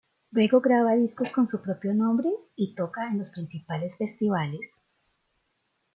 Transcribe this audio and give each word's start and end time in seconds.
Luego 0.31 0.61
graba 0.61 0.95
discos 0.95 1.29
con 1.29 1.47
su 1.47 1.61
propio 1.61 1.93
nombre 1.93 2.27
y 2.55 2.73
toca 2.73 3.07
en 3.07 3.19
los 3.19 3.29
principales 3.29 3.95
festivales. 3.99 4.61